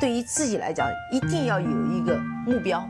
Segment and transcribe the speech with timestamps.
[0.00, 2.82] 对于自己来讲，一定要有一个目标。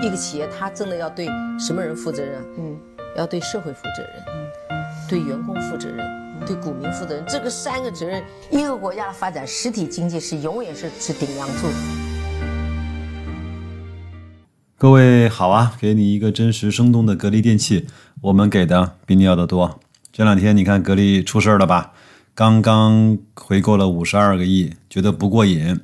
[0.00, 1.26] 一个企业，它真的要对
[1.58, 2.40] 什么人负责任？
[2.56, 2.78] 嗯，
[3.16, 4.78] 要对社会负责任，嗯，
[5.08, 6.06] 对员工负责任，
[6.46, 7.24] 对股民负责任。
[7.26, 11.66] 这个三个责任，一个国家的发展，实体经济是永远是是顶梁柱。
[14.78, 17.88] 各位好啊，给你一个真实生动的格力电器，
[18.20, 19.80] 我们给的比你要的多。
[20.12, 21.92] 这两天你看格力出事儿了吧？
[22.36, 25.80] 刚刚回购了五十二个亿，觉得不过瘾。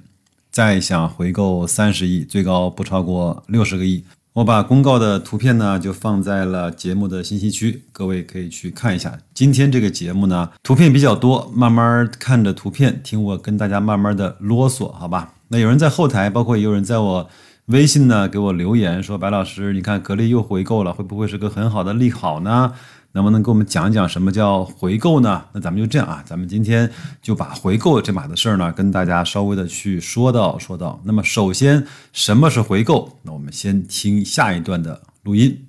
[0.59, 4.03] 再想回购三十亿，最高不超过六十个亿。
[4.33, 9.17] 我把公告的图片呢，就放在了节目的信息区，各位可以去看一下。
[9.33, 15.35] 今天这个节目呢，图片比较多，慢慢看着图片，听我跟大家慢慢的啰嗦，好吧？
[15.47, 17.31] 那有人在后台，包括也有人在我
[17.67, 22.73] 微信呢，给我留言说：“白老师，你看格力又回购了，会不会是个很好的利好呢？”
[23.13, 25.45] 能不能给我们讲一讲什么叫回购呢？
[25.53, 26.91] 那咱们就这样啊，咱们今天
[27.23, 31.01] 就把回购这码的事儿呢，跟大家稍微的去说到说到。
[31.05, 33.19] 那么首先，什么是回购？
[33.23, 35.68] 那我们先听下一段的录音。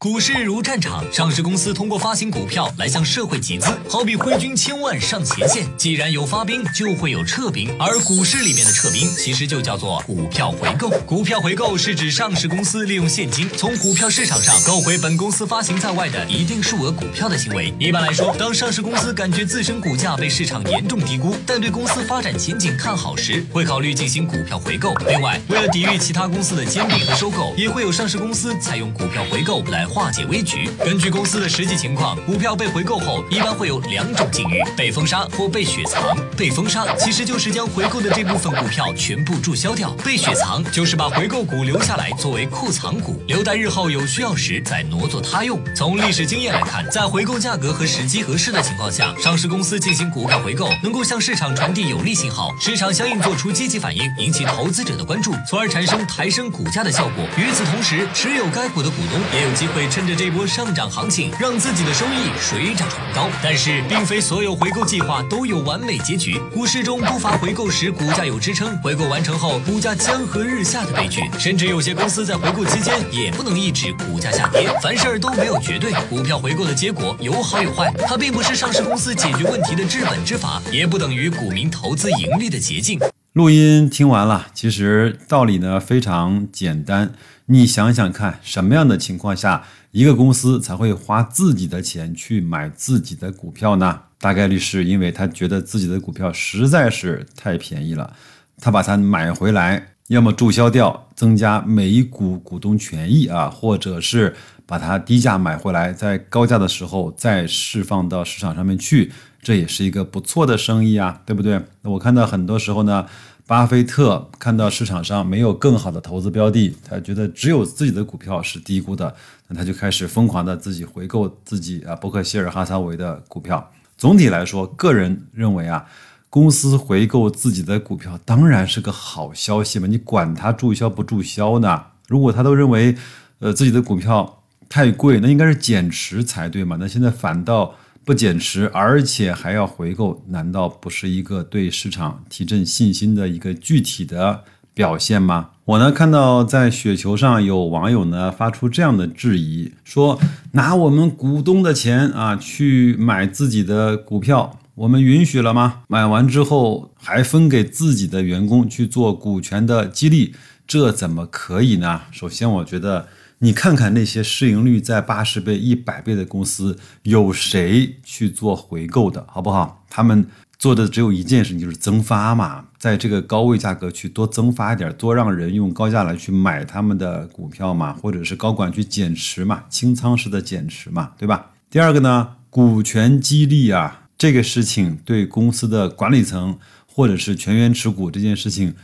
[0.00, 5.66] 股市如战场，上市公司通过发行股票来向社会集资，好比挥军千万上前线。
[5.76, 10.88] 既然有发兵，就会有撤兵，而股市里面的撤兵，其实就叫做股票回购。
[11.04, 17.74] 股票回购是指上市公司利用现金从股票市场上购回本公司发行在外的一定数额股票的行为。
[17.80, 24.94] 一般来说，当上市公司感觉自身股价被市场严重低估，但对公司发展前景看好时，会考虑进行股票回购。
[25.08, 29.87] 另外，为了抵御其他公司的兼并和收购，也会有上市公司采用股票回购来。
[29.88, 30.70] 化解危局。
[30.84, 36.16] 根据公司的实际情况，股票被回购后，一般会有两种境遇：被封杀或被雪藏。
[36.36, 45.58] 被封杀其实就是将回购的这部分股票全部注销掉；被雪藏就是把回购股留下来作为库藏股，留待日后有需要时再挪作他用。
[45.74, 57.24] 从历史经验来看，在回购价格和时机合适的情况下，上市公司进行股票回购，能够向市场传递有利信号，市场相应做出积极反应，引起投资者的关注，从而产生抬升股价的效果。
[57.36, 59.77] 与此同时，持有该股的股东也有机会。
[59.78, 63.28] 会趁着这波上涨行情，让自己的收益水涨船高。
[63.40, 66.36] 但是，并非所有回购计划都有完美结局。
[66.52, 71.20] 股市中不乏回购时股价有支撑，回购完成后股价江河日下的悲剧。
[71.38, 74.68] 甚至有些公司在回购期间也不能抑制股价下跌。
[74.82, 77.88] 凡事都没有绝对，股票回购的结果有好有坏。
[78.04, 82.98] 它并不是上市公司解决问题的治本之法，也不等于股民投资盈利的捷径。
[83.34, 87.12] 录音听完了，其实道理呢非常简单。
[87.50, 94.00] 你想想看，什么样的情况下一个公司才会花自己的钱去买自己的股票呢？
[94.18, 98.12] 大概率是因为他觉得自己的股票实在是太便宜了，
[98.60, 109.10] 他把它买回来，要么注销掉，增加每一股股东权益啊，或者是把它低价买回来，在高价的时候再释放到市场上面去，
[109.40, 111.58] 这也是一个不错的生意啊，对不对？
[111.84, 113.06] 我看到很多时候呢。
[113.48, 119.16] 巴菲特看到市场上没有更好的投资标的，他觉得只有自己的股票是低估的，
[119.46, 123.70] 那他就开始疯狂的自己回购自己啊，伯克希尔哈撒韦的股票。
[123.96, 125.86] 总体来说，个人认为啊，
[126.28, 131.82] 公司回购自己的股票当然是个好消息嘛，你管它注销不注销呢？
[132.06, 132.94] 如果他都认为，
[133.38, 136.76] 呃，自己的股票太贵，那应该是减持才对嘛？
[136.78, 137.74] 那现在反倒。
[138.08, 145.50] 不减持，而且还要回购，难道不是一个对市场提振信心的一个具体的表现吗？
[145.66, 150.18] 我呢看到在雪球上有网友呢发出这样的质疑，说
[150.52, 155.80] 拿我们股东的钱啊去买自己的股票，我们允许了吗？
[155.88, 160.34] 买完之后还分给自己的员工去做股权的激励，
[160.66, 162.00] 这怎么可以呢？
[162.10, 163.08] 首先，我觉得。
[163.40, 169.84] 你看看那些市盈率在八十倍、一百倍的公司，有谁去做回购的，好不好？
[169.88, 170.26] 他们
[170.58, 181.52] 做的只有一件事，就是增发嘛，在这个高位价格去多增发一点，多让人用高价来去买他们的股票嘛，或者是高管去减持嘛，清仓式的减持嘛，对吧？
[181.70, 188.74] 第二个呢，股权激励啊，这个事情对公司的管理层或者是全员持股这件事情，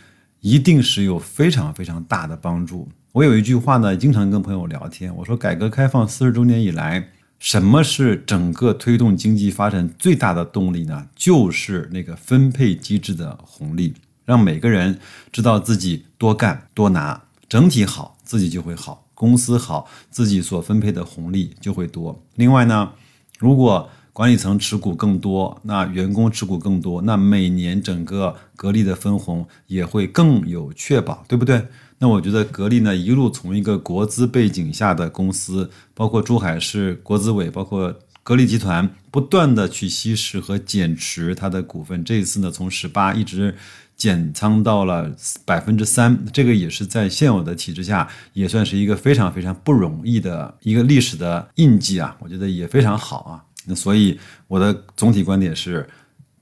[0.45, 2.87] 一定是有非常非常大的帮助。
[3.13, 5.11] 我有一句话呢，经常跟朋友聊天。
[5.17, 7.09] 我说，改革开放四十周年以来，
[7.39, 11.09] 什么是整个推动经济发展最大的动力呢？
[11.17, 13.95] 就是那个分配机制的红利，
[14.27, 14.99] 让每个人
[15.33, 22.23] 知道自己多干多拿，整体好，自己就会好；公司好，自己所分配的红利就会多。
[22.35, 22.93] 另外呢，
[23.39, 31.67] 如果管理层持股更多，那员工持股更多，那每年整个格力的分红也会更有确保，对不对？
[31.99, 42.05] 那我觉得格力呢，一路从一个国资背景下的公司，包括珠海市国资委，包括格力集团，不断的去稀释和减持它的股份。
[42.05, 43.57] 这一次呢，从十八一直
[43.97, 45.13] 减仓到了
[45.45, 53.43] 百分之三，这个也是在现有的体制下，也算是一个非常非常不容易的一个历史的印记啊，我觉得也非常好啊。
[53.67, 54.19] 那所以
[54.49, 55.89] 我的总体观点是。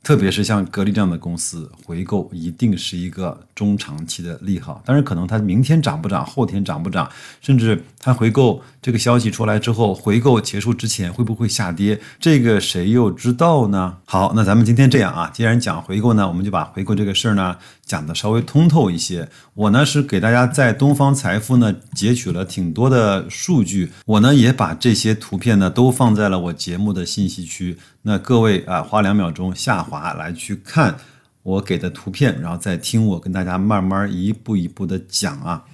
[0.04, 4.82] 特别是像格力这样的公司，回购一定是一个中长期的利好。
[4.84, 7.08] 当然，可能它明天涨不涨，后天涨不涨，
[7.40, 13.98] 甚至它回购这个消息出来之后，回购结束之前会不会下跌，这个谁又知道呢？
[14.04, 17.56] 好，那咱们今天这样啊，既然讲回购呢，我们就把回购这个事儿呢
[17.92, 19.28] 讲的稍微通透一些。
[19.52, 27.76] 我呢是给大家在东方财富呢截取了挺多的数据，我呢也把这些图片呢都放在了我节目的信息区。
[28.00, 30.96] 那各位啊，花两秒钟下滑来去看
[31.42, 35.64] 我给的图片，然后再听我跟大家慢慢一步一步的讲啊。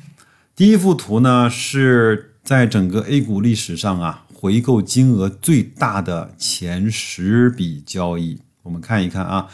[0.56, 9.46] 第一幅图呢是在整个 A 股历史上啊回购金额最大的前十笔交易，我们看一看啊，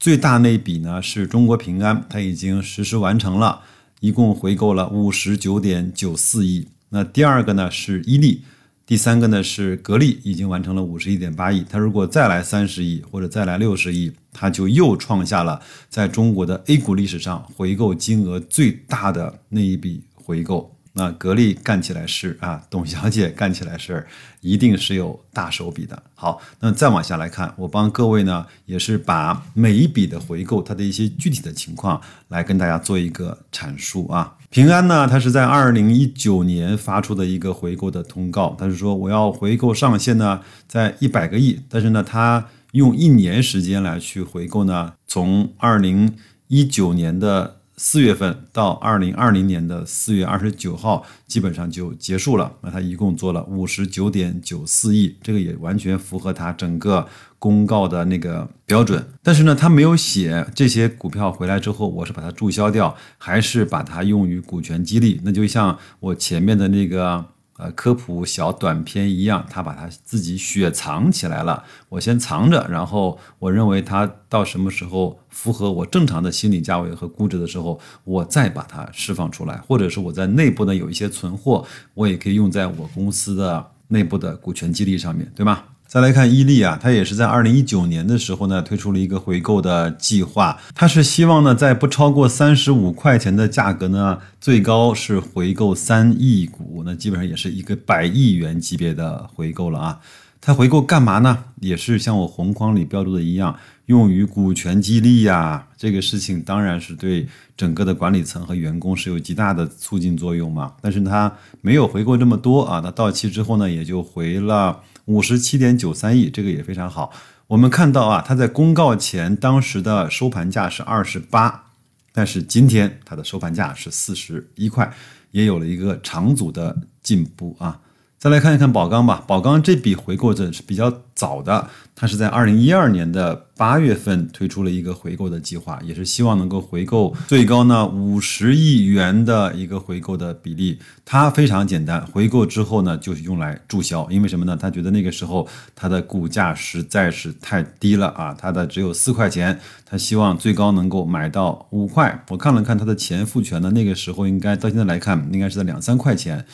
[0.00, 3.60] 最大那笔呢是中国平安，它已经实施完成了，
[4.00, 6.68] 一共回购了五十九点九四亿。
[6.88, 8.40] 那第二个呢是伊利。
[8.86, 15.60] 第三个呢是格力已经完成了五十一点八亿，它如果再来三十亿或者再来六十亿，它就又创下了
[15.90, 20.74] 在中国的 A 股历史上回购金额最大的那一笔回购。
[20.92, 24.04] 那格力干起来事啊，董小姐干起来事，
[24.40, 26.02] 一定是有大手笔的。
[26.16, 34.36] 好，那再往下来看，我帮各位呢，也是把每一笔的回购它的一些具体的情况来跟大家做一个阐述啊。
[34.48, 46.16] 平安呢，它是在二零一九年发出的一个回购的通告，它是说我要回购上限呢在一百个亿，但是呢，它用一年时间来去回购呢，从二零
[46.48, 47.59] 一九年的。
[47.82, 52.52] 四月份到二零二零年的四月二十九号，基本上就结束了。
[52.60, 59.02] 那他一共做了五十九点九四亿，这个也完全符合他整个公告的那个标准。
[59.22, 65.18] 但是呢，他没有写这些股票回来之后，我是把它注销掉，还是把它用于股权激励？
[65.24, 67.24] 那就像我前面的那个。
[67.62, 71.62] 呃，科普小短片一样，他把他自己雪藏起来了。
[71.90, 85.64] 我先藏着，然后我认为他到什么时候符合我正常的心理价位和估值的时候，我再把它释放出来，或者是我在内部呢有一些存货，我也可以用在我公司的内部的股权激励上面对吗？
[85.90, 90.56] 再来看伊利啊，它也是在二零一九年的时候呢，推出了一个回购的计划。
[90.72, 99.98] 它是希望呢，在不超过三十五块钱的价格呢，最高是回购三亿股，那基本上也是一个百亿元级别的回购了啊。
[100.40, 101.44] 它回购干嘛呢？
[101.60, 103.54] 也是像我红框里标注的一样，
[103.86, 105.68] 用于股权激励呀。
[105.76, 110.74] 这个事情当然是对整个的管理层和员工是有极大的促进作用嘛。
[110.80, 114.80] 但是它没有回购这么多啊，它到期之后呢，也就回了。
[115.04, 117.12] 五十七点九三亿，这个也非常好。
[117.48, 121.64] 我们看到啊，它在公告前当时的收盘价是二十八，
[122.12, 124.90] 但是今天它的收盘价是四十一块，
[125.32, 127.80] 也有了一个长足的进步啊。
[128.20, 140.78] 再来看一看宝钢吧，宝钢这笔回购的是比较早的，它是在二零一二年的八月份推出了一个回购的计划，也是希望能够回购最高呢五十亿元的一个回购的比例。
[141.02, 144.54] 它非常简单，回购之后呢就是用来注销，因为什么呢？
[144.54, 152.22] 他觉得那个时候它的股价实在是太低了啊，它的只有四块钱，他希望最高能够买到五块。
[152.28, 156.44] 我看了看它的前复权呢，那个时候应该到现在来看，应该是在两三块钱。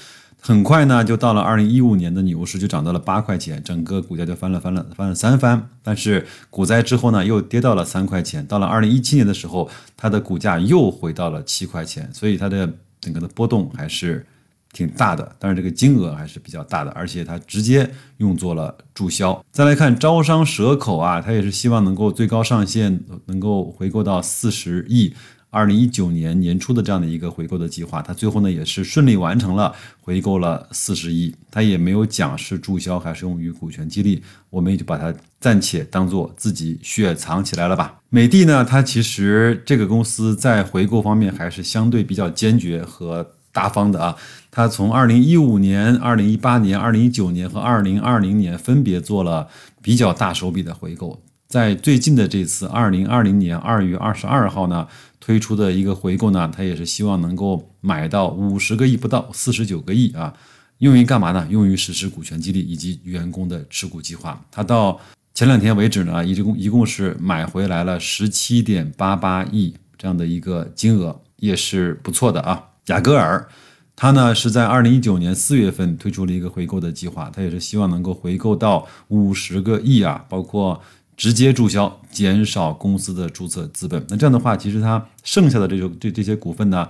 [0.46, 5.70] 很快呢，就到了二零一五年的牛市，就涨到了八块钱，整个股价就翻了翻了翻了三番。
[5.82, 8.46] 但是股灾之后呢，又跌到了三块钱。
[8.46, 14.24] 到了二零一七年的时候，它的股价又回到了七块钱，所以它的整个的波动还是
[14.72, 15.34] 挺大的。
[15.40, 19.44] 但是这个金额还是比较大的，而且它直接用作了注销。
[19.50, 25.12] 再来看招商蛇口啊，它也是希望能够最高上限能够回购到四十亿。
[25.56, 37.98] 二零一九年年初的这样的一个回购的计划，它最后呢也是顺利完成了回购了四十亿，它也没有讲是注销还是用于股权激励，我们也就把它暂且当做自己雪藏起来了吧。
[38.10, 44.14] 美的呢，它其实这个公司在回购方面还是相对比较坚决和大方的啊，
[44.50, 49.48] 它从二零一五年、二零一八年、二零一九年和二零二零年分别做了
[49.80, 51.18] 比较大手笔的回购。
[51.48, 54.86] 在最近的这次二零二零年二月二十二号呢，
[55.26, 60.32] 推出的一个回购呢，它也是希望能够买到五十个亿不到，四十九个亿啊，
[60.78, 61.44] 用于干嘛呢？
[61.50, 64.40] 用于实施股权激励以及员工的持股计划。
[64.52, 65.00] 它到
[65.34, 72.64] 前两天为止呢，一共一共是买回来了十七点八八亿这样的一个金额，也是不错的啊。
[72.86, 73.48] 雅戈尔，
[73.96, 80.80] 它呢是在二零一九年四月份推出了一个回购的计划，它也是希望能够回购到五十个亿啊，包括。
[81.16, 84.04] 直接注销，减少公司的注册资本。
[84.08, 86.86] 那这样的话，其实它剩下的这种这这些股份呢，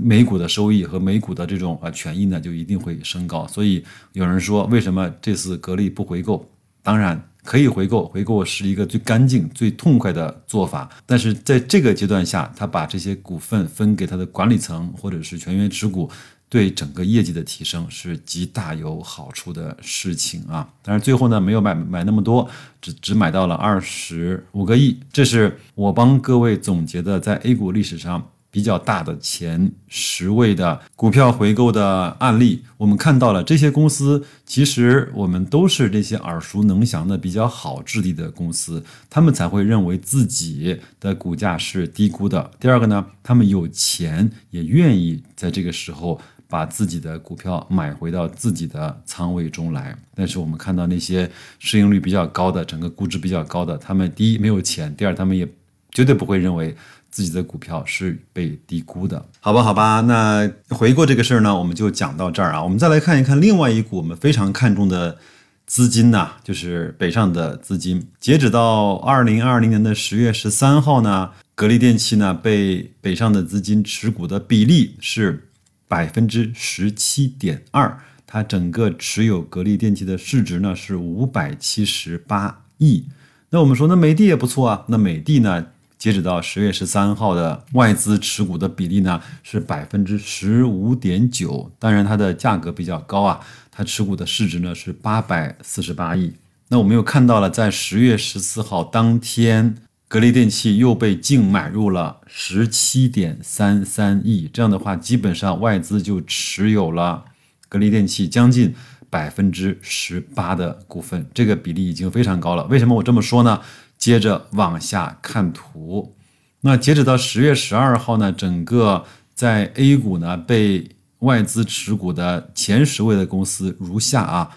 [0.00, 3.46] 每股的收益和每股的这种呃权益呢，就一定会升高。
[3.48, 6.48] 所以有人说，为什么这次格力不回购？
[6.82, 10.88] 当然可以回购，回购是一个最干净、最痛快的做法。
[11.04, 16.08] 但是在这个阶段下，他把这些股份分给他的管理层或者是全员持股。
[16.54, 20.68] 对整个业绩的提升是极大有好处的事情啊！
[20.82, 22.48] 但是最后呢，没有买买那么多，
[22.80, 24.96] 只只买到了二十五个亿。
[25.12, 32.62] 这是我帮各位总结的在 A 股历史上比较大的前十位的股票回购的案例。
[32.76, 42.52] 我们看到了这些公司，其实我们都是这些耳熟能详的比较好质地的公司，他们才会认为自己的股价是低估的。
[42.60, 46.20] 第二个呢，他们有钱，也愿意在这个时候。
[46.48, 55.48] 把自己的股票买回到自己的仓位中来，但是我们看到那些市盈率比较高的、整个估值比较高的，他们第一没有钱，第二他们也
[55.90, 56.76] 绝对不会认为
[57.10, 59.24] 自己的股票是被低估的。
[59.40, 62.62] 好吧，好吧，那回过这个事儿呢，我们就讲到这儿啊。
[62.62, 65.18] 我们再来看一看另外一股我们非常看重的
[65.66, 68.06] 资金呐，就是北上的资金。
[68.20, 75.48] 截止到二零二零年的十月十三号呢，格力电器呢被北上的资金持股的比例是。
[75.86, 83.04] 百分之十七点二，它整个持有格力电器的市值呢是五百七十八亿。
[83.50, 84.84] 那我们说，那美的也不错啊。
[84.88, 91.70] 那美的呢，截止到十月十三号的外资持股的比例呢是百分之十五点九。
[91.78, 96.32] 当然，它的价格比较高啊，它持股的市值呢是八百四十八亿。
[96.68, 99.76] 那我们又看到了，在十月十四号当天。
[100.06, 107.24] 格力电器又被净买入了十七点三三亿，这样的话，基本上外资就持有了
[107.68, 108.74] 格力电器将近
[109.10, 112.64] 百分之十八的股份，这个比例已经非常高了。
[112.66, 113.60] 为什么我这么说呢？
[113.96, 116.14] 接着往下看图，
[116.60, 124.50] 那截止到十月十二号呢，整个在 A 股呢被外资持股的前十位的公司如下啊，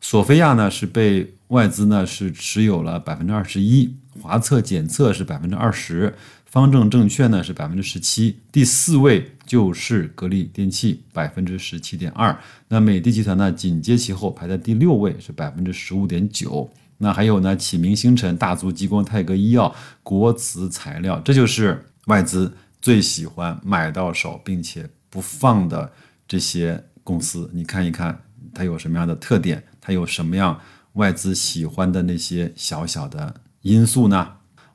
[0.00, 3.96] 索菲亚呢是被外资呢是持有了百分之二十一。
[4.20, 12.36] 华测检测是百分之二十，方正证券呢是百分之十七，第四位就是格力电器百分之十七点二，
[12.68, 16.68] 那美的集团呢紧接其后排在第六位是百分之十五点九，
[16.98, 25.92] 那还有呢启明星辰、大族激光、泰格医药、国瓷材料，这就是外资最喜欢买到手并且不放的
[26.26, 28.18] 这些公司，你看一看
[28.54, 30.58] 它有什么样的特点，它有什么样
[30.94, 33.42] 外资喜欢的那些小小的。
[33.66, 34.34] 因素呢？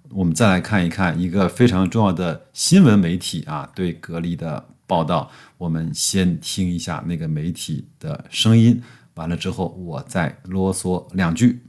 [0.10, 5.32] 我们再来看一看一个非常重要的新闻媒体啊，对格力的报道。
[5.58, 8.84] 我们先听一下那个媒体的声音，
[9.14, 11.62] 完了之后我再啰嗦两句。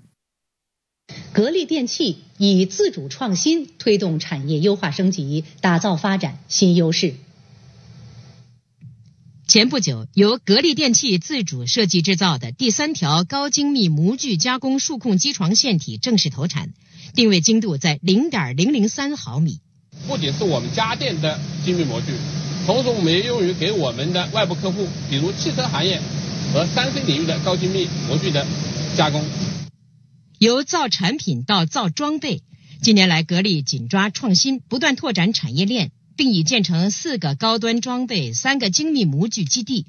[1.33, 7.14] 格力电器以自主创新推动产业优化升级，打造发展新优势。
[9.47, 16.73] 前不久，由格力电器自主设计制造的第三条高精密模具加工数控机床线体正式投产。
[17.14, 19.61] 定位精度在零点零零三毫米，
[20.09, 22.07] 不仅是我们家电的精密模具，
[22.66, 26.00] 同时我们也用于给我们的外部客户，比如汽车行业
[26.54, 28.47] 和三 C 领域的高精密模具的
[28.97, 29.23] 加工。
[30.38, 32.40] 由造产品到造装备，
[32.81, 39.87] 近年来格力紧抓创新，不断拓展产业链，并已建成四个高端装备、三个精密模具基地。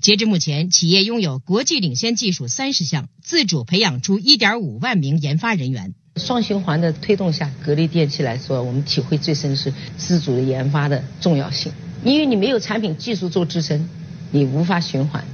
[0.00, 5.94] 截至目前，企业拥有国际领先技术三十项，自主培养出一点五万名研发人员。
[6.16, 11.72] 双循环的推动下，格力电器来说，我们体会最深是自主的研发的重要性。
[12.04, 13.88] 因为你没有产品技术做支撑，
[14.30, 15.24] 你无法循环。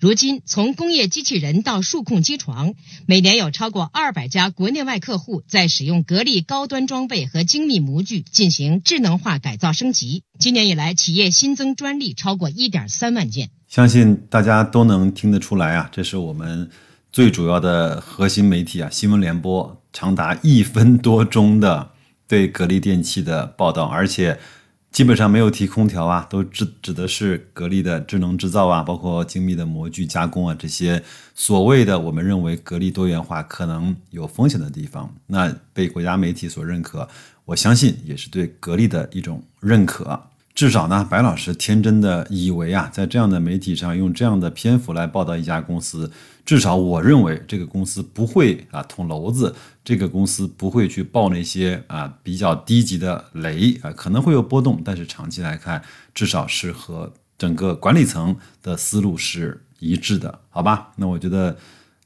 [0.00, 2.74] 如今，从工业机器人到数控机床，
[3.06, 10.22] 每年有超过二百家国内外客户在使用格力高端装备和精密模具进行智能化改造升级。
[10.38, 13.48] 今年以来，企业新增专利超过一点三万件。
[13.68, 16.68] 相信大家都能听得出来啊，这是我们
[17.14, 19.80] 最主要的核心媒体啊，新闻联播。
[19.92, 21.92] 长达一分多钟的
[22.26, 24.36] 对格力电器的报道，而且
[24.90, 31.00] 基本上没有提空调啊，都指指的是格力的智能制造啊，包括精密的模具加工啊，这些
[31.36, 37.08] 所谓的我们认为格力多元化可能有风险的地方，那被国家媒体所认可，
[37.44, 40.20] 我相信也是对格力的一种认可。
[40.54, 46.08] 至少呢，白老师天真的以为啊，在这样的媒体上用这样的篇幅来报道一家公司，
[46.46, 49.52] 至少我认为这个公司不会啊捅娄子，
[49.84, 55.82] 这个公司不会去爆那些啊比较低级的雷啊，可能会有波动，但是长期来看，
[56.14, 60.92] 至少是和整个管理层的思路是一致的，好吧？
[60.96, 61.56] 那我觉得。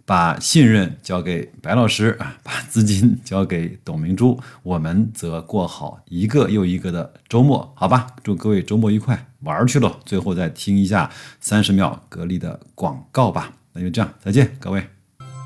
[0.09, 8.07] 把信任交给白老师啊，把资金交给董明珠，我们则过好一个又一个的周末，好吧？
[8.25, 9.95] 祝各位周末愉快，玩去了。
[10.07, 11.11] 最后再听一下
[11.41, 13.53] 三十秒格力的广告吧。
[13.75, 14.83] 那就这样，再见，各位。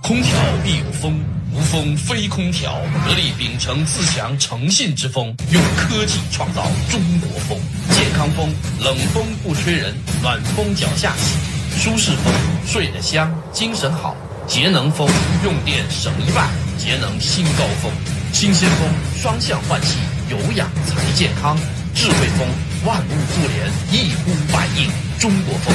[0.00, 0.30] 空调
[0.62, 1.18] 必有风，
[1.52, 2.80] 无风非空调。
[3.04, 7.58] 格力秉承自强诚信之风，用科技创造中国风。
[7.90, 9.92] 健康风，冷风不吹人，
[10.22, 11.36] 暖风脚下起；
[11.76, 12.32] 舒适风，
[12.64, 14.14] 睡得香，精神好。
[14.46, 15.08] 节能风，
[15.44, 17.90] 用电省一半，节能新高峰。
[18.32, 18.88] 新鲜风，
[19.20, 19.98] 双向换气，
[20.30, 21.56] 有氧才健康。
[21.94, 22.46] 智慧风，
[22.84, 24.90] 万物互联，一呼百应。
[25.18, 25.74] 中国风，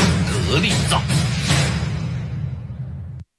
[0.51, 1.01] 格力造。